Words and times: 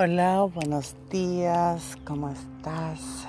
Hola, 0.00 0.42
buenos 0.42 0.94
días, 1.10 1.98
¿cómo 2.04 2.30
estás? 2.30 3.26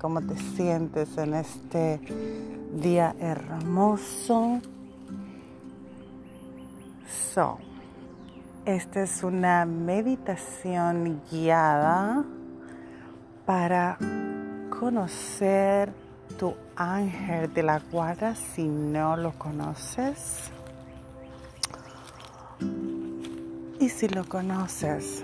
¿Cómo 0.00 0.22
te 0.22 0.34
sientes 0.56 1.18
en 1.18 1.34
este 1.34 2.00
día 2.72 3.14
hermoso? 3.20 4.62
So, 7.34 7.58
esta 8.64 9.02
es 9.02 9.22
una 9.22 9.66
meditación 9.66 11.20
guiada 11.30 12.24
para 13.44 13.98
conocer 14.70 15.92
tu 16.38 16.54
ángel 16.76 17.52
de 17.52 17.62
la 17.62 17.78
guarda 17.92 18.34
si 18.34 18.64
no 18.64 19.18
lo 19.18 19.32
conoces. 19.32 20.50
Y 23.78 23.90
si 23.90 24.08
lo 24.08 24.24
conoces, 24.24 25.22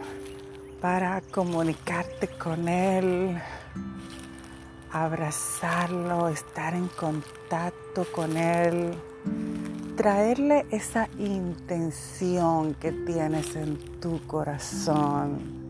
para 0.83 1.21
comunicarte 1.21 2.27
con 2.27 2.67
Él, 2.67 3.41
abrazarlo, 4.91 6.29
estar 6.29 6.75
en 6.75 6.89
contacto 6.89 8.05
con 8.13 8.37
Él, 8.37 8.93
traerle 9.97 10.67
esa 10.73 11.09
intención 11.21 12.75
que 12.75 12.91
tienes 12.91 13.55
en 13.55 13.79
tu 14.01 14.27
corazón. 14.27 15.63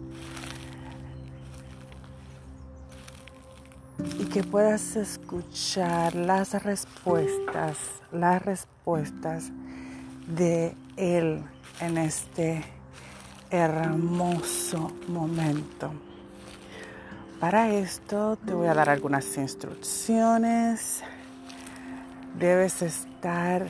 Y 4.18 4.24
que 4.24 4.42
puedas 4.42 4.96
escuchar 4.96 6.14
las 6.14 6.54
respuestas, 6.64 7.76
las 8.12 8.42
respuestas 8.42 9.50
de 10.26 10.74
Él 10.96 11.44
en 11.80 11.98
este 11.98 12.64
hermoso 13.52 14.90
momento. 15.08 15.92
Para 17.38 17.68
esto 17.68 18.38
te 18.44 18.54
voy 18.54 18.66
a 18.66 18.74
dar 18.74 18.88
algunas 18.88 19.36
instrucciones. 19.36 21.02
Debes 22.38 22.80
estar 22.80 23.66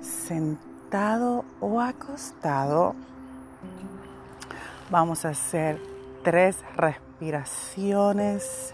sentado 0.00 1.44
o 1.60 1.80
acostado. 1.80 2.94
Vamos 4.90 5.26
a 5.26 5.28
hacer 5.30 5.78
tres 6.24 6.56
respiraciones 6.76 8.72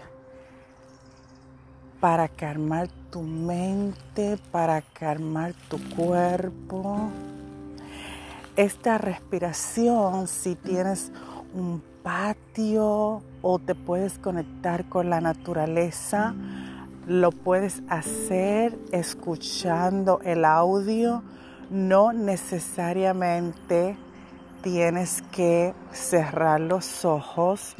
para 1.99 2.29
calmar 2.29 2.87
tu 3.11 3.21
mente, 3.21 4.39
para 4.51 4.81
calmar 4.81 5.53
tu 5.67 5.77
cuerpo 5.89 7.11
esta 8.59 8.97
respiración, 8.97 10.27
si 10.27 10.55
tienes 10.55 11.13
un 11.53 11.81
patio 12.03 13.23
o 13.41 13.59
te 13.59 13.73
puedes 13.73 14.19
conectar 14.19 14.89
con 14.89 15.09
la 15.09 15.21
naturaleza, 15.21 16.35
lo 17.07 17.31
puedes 17.31 17.81
hacer 17.87 18.77
escuchando 18.91 20.19
el 20.25 20.43
audio. 20.43 21.23
No 21.69 22.11
necesariamente 22.11 23.95
tienes 24.61 25.21
que 25.31 25.73
cerrar 25.93 26.59
los 26.59 27.05
ojos, 27.05 27.77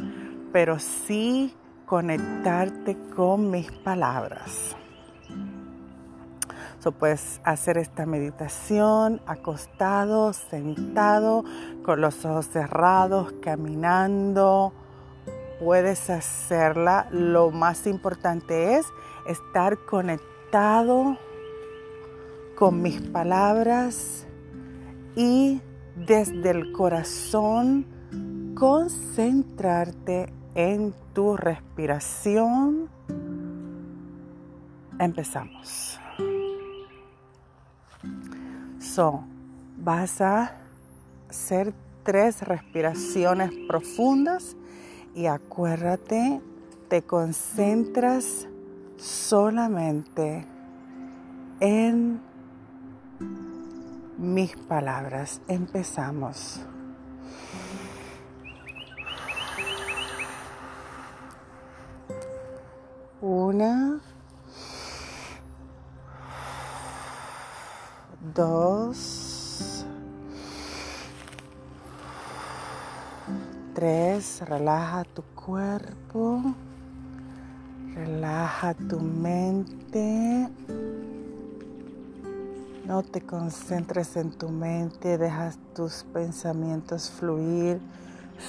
pero 0.53 0.79
sí 0.79 1.53
conectarte 1.85 2.95
con 3.17 3.51
mis 3.51 3.69
palabras. 3.69 4.77
Puedes 6.97 7.41
hacer 7.43 7.77
esta 7.77 8.05
meditación 8.05 9.21
acostado, 9.27 10.33
sentado, 10.33 11.43
con 11.83 12.01
los 12.01 12.25
ojos 12.25 12.47
cerrados, 12.47 13.33
caminando. 13.41 14.73
Puedes 15.59 16.09
hacerla. 16.09 17.07
Lo 17.11 17.51
más 17.51 17.85
importante 17.85 18.77
es 18.77 18.87
estar 19.27 19.77
conectado 19.85 21.17
con 22.55 22.81
mis 22.81 23.01
palabras 23.01 24.25
y 25.15 25.61
desde 25.95 26.49
el 26.49 26.71
corazón 26.71 27.85
concentrarte 28.55 30.33
en 30.55 30.93
tu 31.13 31.37
respiración. 31.37 32.89
Empezamos. 34.97 35.99
Vas 39.77 40.19
a 40.19 40.55
hacer 41.29 41.73
tres 42.03 42.41
respiraciones 42.41 43.51
profundas 43.67 44.55
y 45.13 45.27
acuérdate, 45.27 46.41
te 46.87 47.03
concentras 47.03 48.47
solamente 48.97 50.45
en 51.59 52.19
mis 54.17 54.55
palabras. 54.57 55.39
Empezamos. 55.47 56.61
Una. 63.21 64.01
Dos, 68.33 69.85
tres, 73.73 74.41
relaja 74.47 75.03
tu 75.03 75.23
cuerpo, 75.35 76.41
relaja 77.95 78.73
tu 78.73 78.99
mente. 78.99 80.49
No 82.85 83.03
te 83.03 83.21
concentres 83.21 84.15
en 84.17 84.31
tu 84.31 84.49
mente, 84.49 85.17
dejas 85.17 85.59
tus 85.75 86.03
pensamientos 86.11 87.09
fluir. 87.11 87.79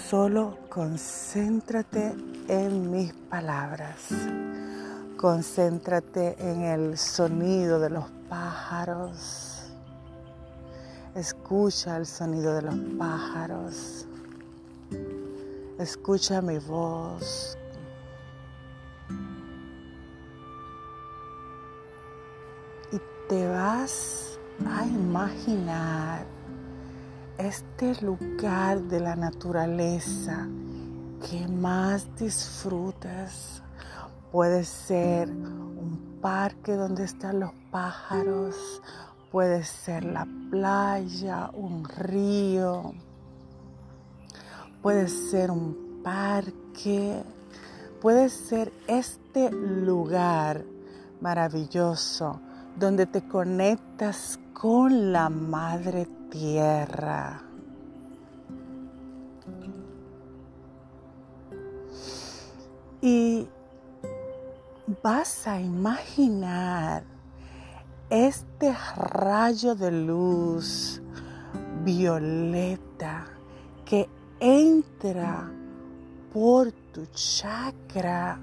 Solo 0.08 0.56
concéntrate 0.68 2.14
en 2.48 2.90
mis 2.90 3.12
palabras. 3.12 4.08
Concéntrate 5.16 6.36
en 6.38 6.62
el 6.62 6.96
sonido 6.96 7.78
de 7.78 7.90
los 7.90 8.04
pájaros 8.30 9.49
Escucha 11.14 11.96
el 11.96 12.06
sonido 12.06 12.54
de 12.54 12.62
los 12.62 12.76
pájaros. 12.96 14.06
Escucha 15.76 16.40
mi 16.40 16.58
voz. 16.58 17.58
Y 22.92 23.00
te 23.28 23.48
vas 23.48 24.38
a 24.64 24.86
imaginar 24.86 26.26
este 27.38 28.00
lugar 28.04 28.80
de 28.82 29.00
la 29.00 29.16
naturaleza 29.16 30.46
que 31.28 31.48
más 31.48 32.06
disfrutas. 32.16 33.64
Puede 34.30 34.62
ser 34.62 35.28
un 35.28 36.18
parque 36.22 36.74
donde 36.74 37.02
están 37.02 37.40
los 37.40 37.50
pájaros, 37.72 38.80
Puede 39.30 39.62
ser 39.62 40.04
la 40.04 40.26
playa, 40.50 41.50
un 41.52 41.84
río, 41.84 42.92
puede 44.82 45.06
ser 45.06 45.52
un 45.52 46.02
parque, 46.02 47.22
puede 48.00 48.28
ser 48.28 48.72
este 48.88 49.50
lugar 49.52 50.64
maravilloso 51.20 52.40
donde 52.76 53.06
te 53.06 53.22
conectas 53.28 54.40
con 54.52 55.12
la 55.12 55.28
madre 55.28 56.08
tierra. 56.30 57.42
Y 63.00 63.48
vas 65.02 65.46
a 65.46 65.60
imaginar 65.60 67.04
este 68.10 68.74
rayo 68.96 69.76
de 69.76 69.92
luz 69.92 71.00
violeta 71.84 73.26
que 73.84 74.08
entra 74.40 75.48
por 76.32 76.72
tu 76.92 77.06
chakra 77.06 78.40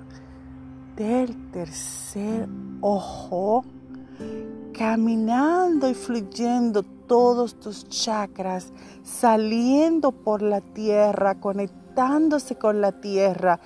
del 0.96 1.52
tercer 1.52 2.48
ojo, 2.80 3.66
caminando 4.74 5.90
y 5.90 5.94
fluyendo 5.94 6.84
todos 6.84 7.60
tus 7.60 7.90
chakras, 7.90 8.72
saliendo 9.04 10.14
por 10.14 10.42
la 10.42 10.62
tierra, 10.62 11.42
conectándose 11.42 12.56
con 12.56 12.80
la 12.80 12.94
tierra 12.94 13.60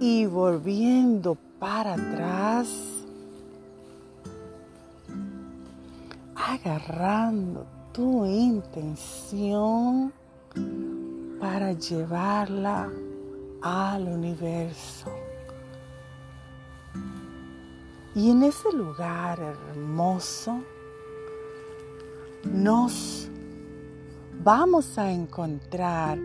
y 0.00 0.24
volviendo 0.24 1.36
para 1.58 1.92
atrás 1.92 2.91
agarrando 6.48 7.66
tu 7.92 8.26
intención 8.26 10.12
para 11.40 11.72
llevarla 11.72 12.90
al 13.62 14.08
universo. 14.08 15.10
Y 18.14 18.30
en 18.30 18.42
ese 18.42 18.72
lugar 18.72 19.40
hermoso 19.40 20.60
nos 22.44 23.30
vamos 24.42 24.98
a 24.98 25.10
encontrar 25.10 26.18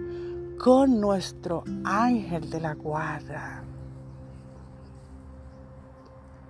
con 0.58 1.00
nuestro 1.00 1.64
ángel 1.84 2.50
de 2.50 2.60
la 2.60 2.74
guarda. 2.74 3.64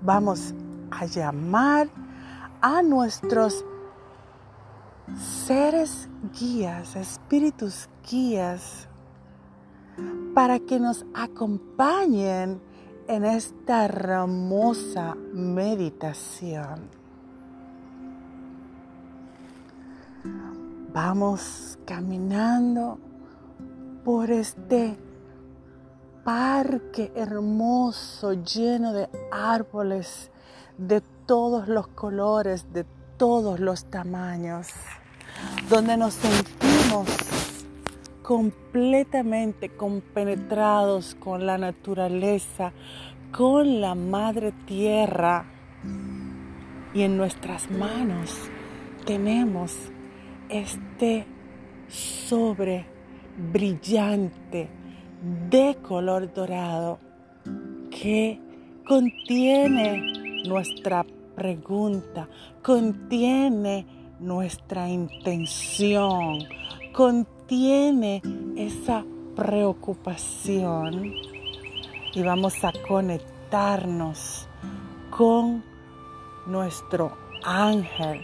Vamos 0.02 0.54
a 0.90 1.06
llamar 1.06 1.90
a 2.62 2.81
nuestros 2.81 3.65
seres 5.45 6.09
guías, 6.38 6.95
espíritus 6.95 7.89
guías, 8.09 8.88
para 10.33 10.59
que 10.59 10.80
nos 10.80 11.06
acompañen 11.13 12.62
en 13.07 13.25
esta 13.25 13.86
hermosa 13.86 15.15
meditación. 15.33 16.89
Vamos 20.94 21.77
caminando 21.86 23.00
por 24.04 24.31
este 24.31 24.98
parque 26.24 27.12
hermoso 27.15 28.33
lleno 28.33 28.94
de 28.94 29.09
árboles 29.31 30.31
de 30.77 31.01
todos 31.27 31.68
los 31.68 31.88
colores, 31.89 32.74
de 32.74 32.85
todos 33.18 33.59
los 33.59 33.85
tamaños, 33.85 34.69
donde 35.69 35.97
nos 35.97 36.13
sentimos 36.13 37.07
completamente 38.24 39.69
compenetrados 39.69 41.15
con 41.15 41.45
la 41.45 41.57
naturaleza, 41.57 42.71
con 43.31 43.81
la 43.81 43.94
madre 43.94 44.53
tierra. 44.65 45.45
Y 46.94 47.03
en 47.03 47.18
nuestras 47.18 47.69
manos 47.69 48.33
tenemos 49.06 49.75
este 50.50 51.27
sobre 51.89 52.85
brillante 53.51 54.69
de 55.50 55.77
color 55.81 56.33
dorado 56.33 57.00
que 57.91 58.39
contiene 58.88 60.26
nuestra 60.45 61.06
pregunta, 61.36 62.28
contiene 62.62 63.86
nuestra 64.19 64.89
intención, 64.89 66.39
contiene 66.92 68.22
esa 68.56 69.06
preocupación. 69.36 71.13
Y 72.13 72.24
vamos 72.24 72.63
a 72.63 72.72
conectarnos 72.88 74.48
con 75.12 75.63
nuestro 76.48 77.16
ángel 77.44 78.22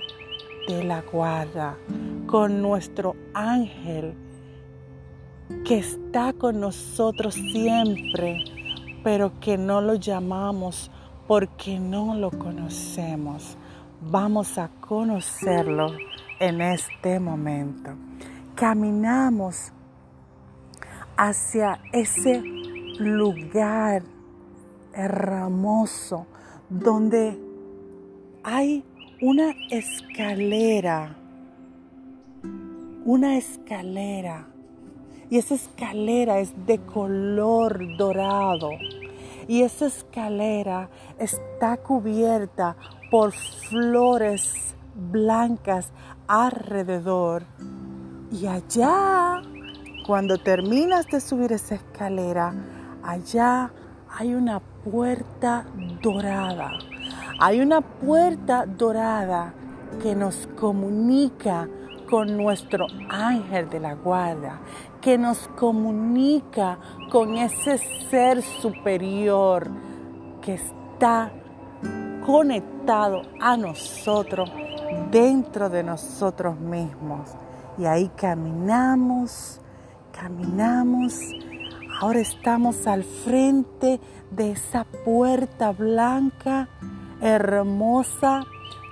de 0.68 0.84
la 0.84 1.02
guarda, 1.02 1.78
con 2.26 2.62
nuestro 2.62 3.16
ángel 3.34 4.16
que 5.66 5.78
está 5.78 6.34
con 6.34 6.60
nosotros 6.60 7.36
siempre, 7.36 8.44
pero 9.04 9.40
que 9.40 9.58
no 9.58 9.82
lo 9.82 9.96
llamamos 9.96 10.90
porque 11.28 11.80
no 11.80 12.16
lo 12.16 12.32
conocemos. 12.32 13.58
Vamos 14.02 14.58
a 14.58 14.70
conocerlo 14.82 15.88
en 16.40 16.62
este 16.62 17.20
momento. 17.20 17.92
Caminamos 18.56 19.72
hacia 21.16 21.80
ese 21.92 22.42
lugar 23.00 24.04
hermoso 24.94 26.28
donde 26.70 27.40
hay 28.44 28.84
una 29.22 29.56
escalera, 29.70 31.16
una 33.06 33.38
escalera, 33.38 34.48
y 35.30 35.38
esa 35.38 35.56
escalera 35.56 36.40
es 36.40 36.54
de 36.66 36.80
color 36.80 37.98
dorado, 37.98 38.72
y 39.48 39.64
esa 39.64 39.88
escalera 39.88 40.90
está 41.20 41.78
cubierta 41.78 42.76
por 43.12 43.32
flores 43.32 44.76
blancas 44.96 45.92
alrededor. 46.28 47.44
Y 48.32 48.48
allá, 48.48 49.42
cuando 50.08 50.38
terminas 50.38 51.08
de 51.08 51.20
subir 51.20 51.52
esa 51.52 51.76
escalera, 51.76 52.54
allá 53.04 53.72
hay 54.10 54.34
una 54.34 54.60
puerta 54.60 55.66
dorada 56.02 56.72
hay 57.40 57.62
una 57.62 57.82
puerta 57.82 58.66
dorada 58.66 59.54
que 60.02 60.16
nos 60.16 60.48
comunica 60.60 61.68
con 62.14 62.38
nuestro 62.38 62.86
ángel 63.10 63.72
de 63.72 63.80
la 63.80 63.96
guarda, 63.96 64.60
que 65.02 65.18
nos 65.18 65.48
comunica 65.58 66.78
con 67.12 67.36
ese 67.38 67.80
ser 68.12 68.44
superior 68.44 69.68
que 70.40 70.54
está 70.54 71.32
conectado 72.24 73.24
a 73.42 73.58
nosotros, 73.58 74.48
dentro 75.10 75.72
de 75.72 75.82
nosotros 75.82 76.60
mismos. 76.60 77.32
Y 77.80 77.86
ahí 77.86 78.12
caminamos, 78.16 79.60
caminamos. 80.12 81.20
Ahora 82.00 82.20
estamos 82.20 82.86
al 82.86 83.04
frente 83.04 84.00
de 84.30 84.52
esa 84.52 84.84
puerta 85.04 85.72
blanca 85.72 86.70
hermosa, 87.22 88.44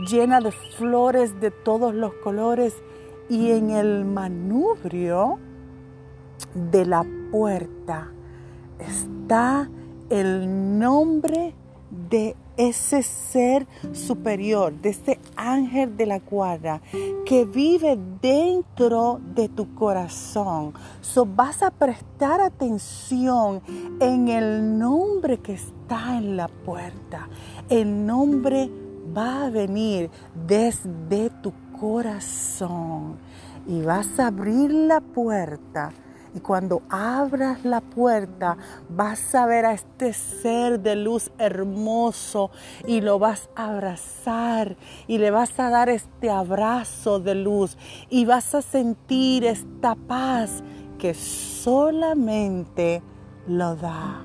llena 0.09 0.39
de 0.39 0.51
flores 0.51 1.39
de 1.39 1.51
todos 1.51 1.93
los 1.93 2.15
colores 2.23 2.73
y 3.31 3.51
en 3.51 3.69
el 3.69 4.03
manubrio 4.03 5.39
de 6.53 6.85
la 6.85 7.05
puerta 7.31 8.11
está 8.77 9.69
el 10.09 10.77
nombre 10.77 11.55
de 12.09 12.35
ese 12.57 13.01
ser 13.03 13.65
superior, 13.93 14.73
de 14.73 14.89
ese 14.89 15.17
ángel 15.37 15.95
de 15.95 16.07
la 16.07 16.19
guarda 16.19 16.81
que 17.25 17.45
vive 17.45 17.97
dentro 18.21 19.21
de 19.33 19.47
tu 19.47 19.75
corazón. 19.75 20.73
So 20.99 21.25
vas 21.25 21.63
a 21.63 21.71
prestar 21.71 22.41
atención 22.41 23.61
en 24.01 24.27
el 24.27 24.77
nombre 24.77 25.37
que 25.37 25.53
está 25.53 26.17
en 26.17 26.35
la 26.35 26.49
puerta. 26.49 27.29
El 27.69 28.05
nombre 28.05 28.69
va 29.15 29.45
a 29.45 29.49
venir 29.49 30.09
desde 30.45 31.29
tu 31.41 31.53
corazón 31.81 33.17
y 33.65 33.81
vas 33.81 34.19
a 34.19 34.27
abrir 34.27 34.71
la 34.71 35.01
puerta 35.01 35.91
y 36.33 36.39
cuando 36.39 36.83
abras 36.89 37.65
la 37.65 37.81
puerta, 37.81 38.55
vas 38.87 39.35
a 39.35 39.45
ver 39.47 39.65
a 39.65 39.73
este 39.73 40.13
ser 40.13 40.79
de 40.79 40.95
luz 40.95 41.31
hermoso 41.39 42.51
y 42.87 43.01
lo 43.01 43.19
vas 43.19 43.49
a 43.55 43.71
abrazar 43.71 44.77
y 45.07 45.17
le 45.17 45.29
vas 45.31 45.59
a 45.59 45.69
dar 45.69 45.89
este 45.89 46.29
abrazo 46.29 47.19
de 47.19 47.35
luz 47.35 47.77
y 48.09 48.25
vas 48.25 48.55
a 48.55 48.61
sentir 48.61 49.43
esta 49.43 49.95
paz 49.95 50.63
que 50.97 51.13
solamente 51.15 53.01
lo 53.47 53.75
da 53.75 54.23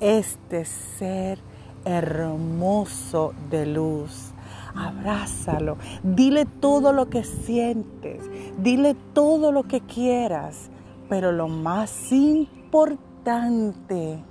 este 0.00 0.64
ser 0.64 1.38
hermoso 1.84 3.34
de 3.50 3.66
luz. 3.66 4.31
Abrázalo, 4.74 5.76
dile 6.02 6.46
todo 6.46 6.92
lo 6.92 7.10
que 7.10 7.24
sientes, 7.24 8.22
dile 8.58 8.94
todo 9.12 9.52
lo 9.52 9.64
que 9.64 9.80
quieras. 9.80 10.70
Pero 11.08 11.32
lo 11.32 11.48
más 11.48 12.12
importante, 12.12 14.22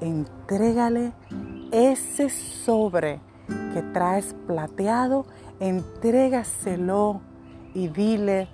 entrégale 0.00 1.12
ese 1.72 2.28
sobre 2.28 3.20
que 3.74 3.82
traes 3.82 4.34
plateado, 4.46 5.26
entrégaselo 5.60 7.20
y 7.74 7.88
dile 7.88 8.48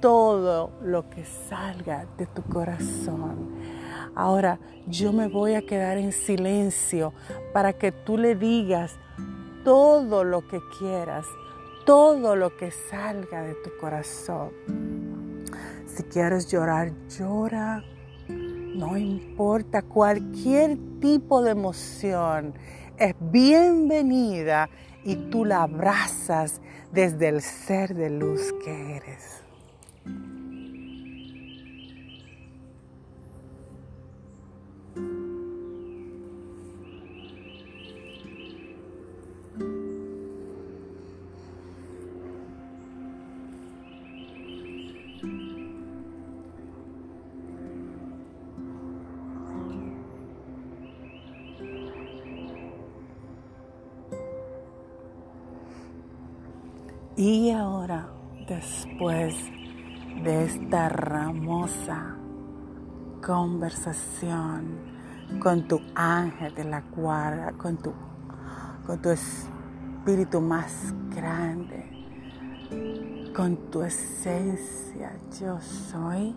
todo 0.00 0.70
lo 0.82 1.08
que 1.08 1.24
salga 1.24 2.06
de 2.18 2.26
tu 2.26 2.42
corazón. 2.42 3.50
Ahora 4.14 4.58
yo 4.86 5.12
me 5.12 5.28
voy 5.28 5.54
a 5.54 5.62
quedar 5.62 5.98
en 5.98 6.12
silencio 6.12 7.12
para 7.52 7.72
que 7.72 7.92
tú 7.92 8.16
le 8.16 8.34
digas 8.34 8.98
todo 9.66 10.22
lo 10.22 10.46
que 10.46 10.60
quieras, 10.78 11.26
todo 11.84 12.36
lo 12.36 12.56
que 12.56 12.70
salga 12.70 13.42
de 13.42 13.54
tu 13.54 13.76
corazón. 13.80 14.52
Si 15.86 16.04
quieres 16.04 16.46
llorar, 16.46 16.92
llora. 17.08 17.82
No 18.28 18.96
importa 18.96 19.82
cualquier 19.82 20.78
tipo 21.00 21.42
de 21.42 21.50
emoción. 21.50 22.54
Es 22.96 23.16
bienvenida 23.18 24.70
y 25.02 25.16
tú 25.16 25.44
la 25.44 25.64
abrazas 25.64 26.60
desde 26.92 27.26
el 27.26 27.42
ser 27.42 27.96
de 27.96 28.10
luz 28.10 28.54
que 28.64 28.98
eres. 28.98 29.42
Y 57.18 57.50
ahora, 57.50 58.10
después 58.46 59.34
de 60.22 60.44
esta 60.44 60.84
hermosa 60.84 62.14
conversación 63.24 64.76
con 65.40 65.66
tu 65.66 65.80
ángel 65.94 66.54
de 66.54 66.64
la 66.64 66.82
guarda, 66.82 67.52
con 67.52 67.78
tu, 67.78 67.94
con 68.86 69.00
tu 69.00 69.08
espíritu 69.08 70.42
más 70.42 70.92
grande, 71.08 73.32
con 73.34 73.70
tu 73.70 73.80
esencia, 73.80 75.12
yo 75.40 75.58
soy, 75.62 76.36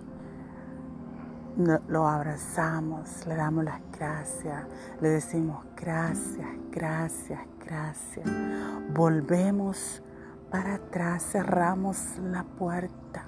lo 1.89 2.07
abrazamos, 2.07 3.27
le 3.27 3.35
damos 3.35 3.65
las 3.65 3.81
gracias, 3.91 4.65
le 5.01 5.09
decimos 5.09 5.65
gracias, 5.75 6.47
gracias, 6.71 7.41
gracias. 7.65 8.29
Volvemos 8.93 10.01
para 10.51 10.75
atrás, 10.75 11.23
cerramos 11.31 12.17
la 12.23 12.43
puerta, 12.43 13.25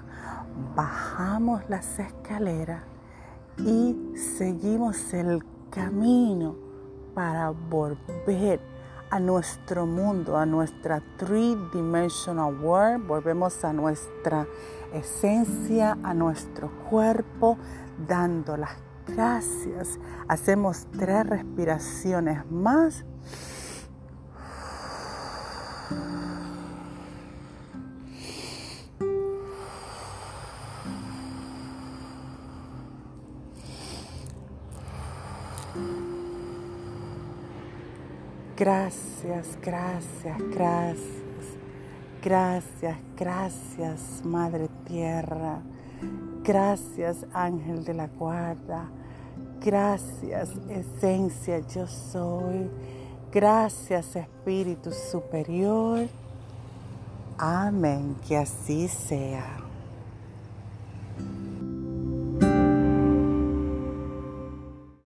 bajamos 0.74 1.62
las 1.68 1.98
escaleras 1.98 2.82
y 3.58 3.96
seguimos 4.16 5.12
el 5.14 5.44
camino 5.70 6.56
para 7.14 7.50
volver 7.50 8.60
a 9.10 9.20
nuestro 9.20 9.86
mundo, 9.86 10.38
a 10.38 10.46
nuestra 10.46 11.02
three-dimensional 11.18 12.58
world, 12.60 13.06
volvemos 13.06 13.62
a 13.64 13.72
nuestra 13.72 14.46
esencia, 14.94 15.98
a 16.02 16.14
nuestro 16.14 16.70
cuerpo, 16.88 17.58
dando 18.08 18.56
las 18.56 18.72
gracias. 19.06 19.98
Hacemos 20.28 20.86
tres 20.98 21.26
respiraciones 21.26 22.50
más. 22.50 23.04
Gracias, 38.62 39.58
gracias, 39.60 40.38
gracias. 40.54 41.00
Gracias, 42.22 42.96
gracias, 43.16 44.24
Madre 44.24 44.68
Tierra. 44.86 45.58
Gracias, 46.44 47.26
Ángel 47.32 47.82
de 47.82 47.94
la 47.94 48.06
Guarda. 48.06 48.88
Gracias, 49.60 50.50
Esencia, 50.68 51.58
yo 51.74 51.88
soy. 51.88 52.70
Gracias, 53.32 54.14
Espíritu 54.14 54.92
Superior. 54.92 56.06
Amén, 57.38 58.14
que 58.28 58.36
así 58.36 58.86
sea. 58.86 59.61